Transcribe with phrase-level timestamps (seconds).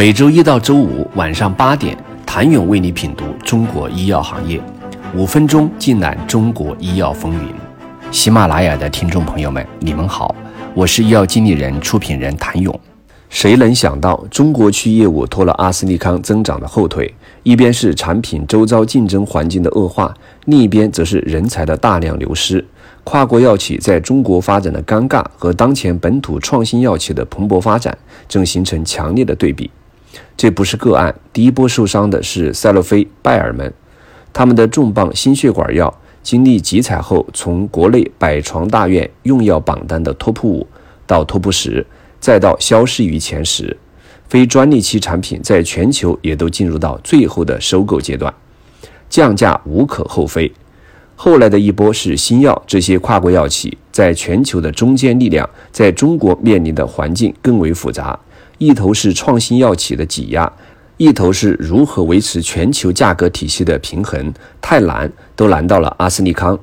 [0.00, 4.58] 每周一到周五晚上八点，谭勇为你品读中国医药行业，
[5.14, 7.52] 五分钟尽览中国医药风云。
[8.10, 10.34] 喜马拉雅的听众朋友们，你们好，
[10.72, 12.80] 我是医药经理人、出品人谭勇。
[13.28, 17.14] 谁能想到中国区业务拖了阿斯利康增长的后腿？
[17.42, 22.64] 一边是产品周遭竞争环境的恶化，另一边则是人才的大量流失。
[23.04, 27.94] 跨国药企在中国发展的尴尬和当前本土创新药企的蓬勃发展，
[28.26, 29.70] 正形成强烈的对比。
[30.36, 33.72] 这不是个案，第一波受伤的是赛洛菲、拜耳们，
[34.32, 35.92] 他们的重磅心血管药
[36.22, 40.66] 经历集采后，从国内百床大院用药榜单的 TOP 五
[41.06, 41.86] 到 TOP 十，
[42.18, 43.76] 再到消失于前十，
[44.28, 48.32] 非专利期产品在全球也都进入到最后的收购阶段，
[49.08, 50.50] 降价无可厚非。
[51.16, 58.18] 后来的一波是新药，这些跨国药企在全球的中坚力量，在中国面临的环境更为复杂。
[58.60, 60.52] 一头是创新药企的挤压，
[60.98, 66.58] 一头是如何维持全球价格体系的平衡，太难，都难到了阿斯利康。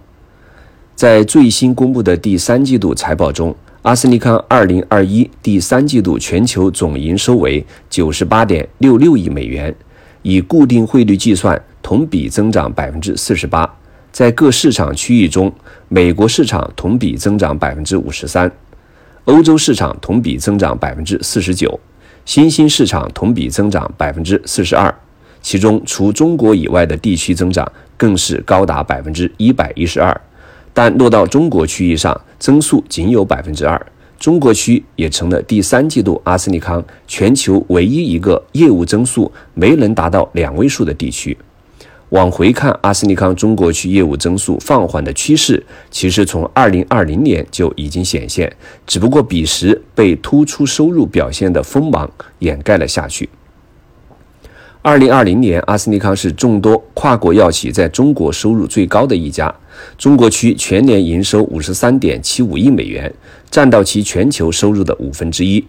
[0.94, 9.76] 在最新公布的第三季度财报中，阿斯利康二零二一第三季度全球总营收为九十八点六六亿美元，
[10.22, 13.68] 以固定汇率计算，同比增长百分之四十八。
[14.12, 15.52] 在各市场区域中，
[15.90, 18.52] 美国市场同比增长百分之五十三。
[19.28, 21.78] 欧洲市场同比增长百分之四十九，
[22.24, 24.94] 新兴市场同比增长百分之四十二，
[25.42, 30.18] 其中除中国以外的地区增长更是高达百分之一百一十二，
[30.74, 33.86] 但落到中国区域上，增速仅有百分之二。
[34.18, 41.38] 中国区也成了第三季度阿斯利康全球唯一一个业务增速没能达到两位数的地区。
[42.10, 48.56] 往回看，阿斯利康中国区业务增速放缓的趋势，其实从二零二零年就已经显现，
[48.86, 53.28] 只不过彼时被突出收入表现的锋芒掩盖了下去。
[54.82, 59.54] 二零二零年，阿斯利康是众多跨国药企在中国收入最高的一家，
[59.98, 63.14] 中国区全年营收五十三点七五亿美元，
[63.52, 65.68] 占到其全球收入的五分之一，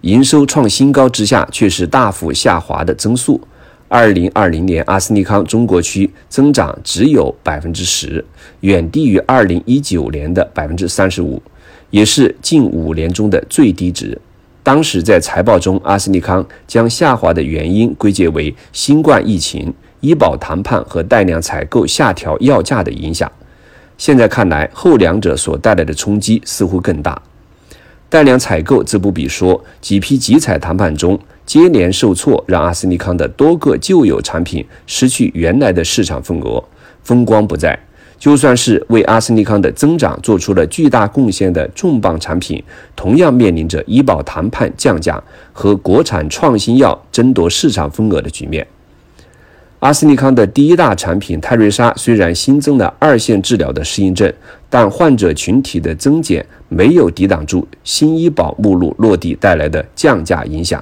[0.00, 3.40] 营收创新高之下，却是大幅下滑的增速。
[3.90, 8.24] 二零二零年，阿斯利康中国区增长只有百分之十，
[8.60, 11.42] 远低于二零一九年的百分之三十五，
[11.90, 14.16] 也是近五年中的最低值。
[14.62, 23.28] 当时在财报中，阿斯利康将下滑的原因归结为新冠疫情、医保谈判和带量采购下调药价的影响。
[23.98, 27.20] 现在看来，后两者所带来的冲击似乎更大。
[28.08, 31.18] 带量采购自不必说，几批集采谈判中。
[31.50, 36.62] 接连受挫，让阿斯利康的多个旧有产品失去原来的市场份额，
[37.02, 37.76] 风光不再。
[38.20, 42.62] 就算是为阿斯利康的增长做出了巨大贡献的重磅产品，
[42.94, 45.20] 同样面临着医保谈判降价
[45.52, 48.64] 和国产创新药争夺市场份额的局面。
[49.80, 54.32] 阿斯利康的第一大产品泰瑞莎虽然新增了二线治疗的适应症，
[54.68, 60.80] 但患者群体的增减没有抵挡住新医保目录落地带来的降价影响。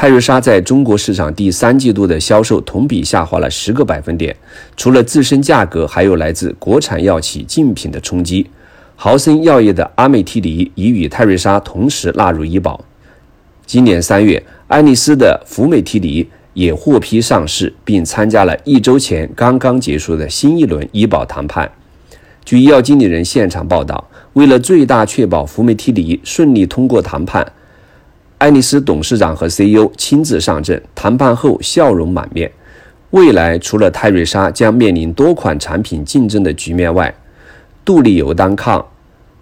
[0.00, 4.36] 泰瑞莎在中国市场第三季度的销售同比下滑了十个百分点，
[4.76, 8.48] 除了自身价格，还有来自国产药企竞品的冲击。
[8.94, 12.80] 豪森药业的阿美替尼已与泰瑞莎同时纳入医保。
[13.66, 21.68] 今年三月，爱丽丝的福美替尼也获批上市，并参加了一周前刚刚结束的新一轮医保谈判。
[22.44, 27.44] 据医药经理人现场报道，为了最大确保福美替尼顺利通过谈判。
[28.38, 32.48] 爱丽丝董事长和 CEO 亲自上阵，谈判后笑容满面。
[33.10, 37.12] 未来除了泰瑞莎将面临多款产品竞争的局面外，
[37.84, 38.86] 杜利尤单抗、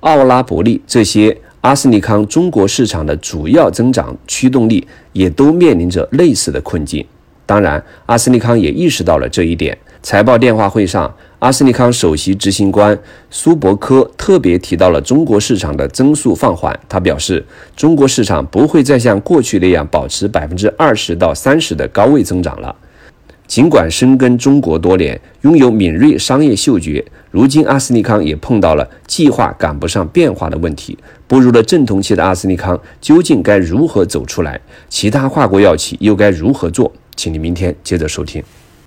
[0.00, 7.04] 奥拉伯利这些阿斯利康中国市场的主要增长驱动力也都面临着类似的困境。
[7.44, 9.76] 当然，阿斯利康也意识到了这一点。
[10.02, 11.14] 财报电话会上。
[11.38, 12.98] 阿斯利康首席执行官
[13.30, 16.76] 苏伯科特别提到了中国市场的增速放缓。
[16.88, 17.44] 他表示，
[17.76, 22.74] 中国市场不会再像过去那样保持百分之二十到三十的高位增长了。
[23.46, 30.98] 尽管深耕中国多年，拥有敏锐商业嗅觉，如今阿斯利康也碰到了计划赶不上变化的问题。
[31.28, 34.58] 步入了阵痛期的阿斯利康究竟该如何走出来？
[34.88, 36.90] 其他跨国药企又该如何做？
[37.14, 38.42] 请你明天接着收听。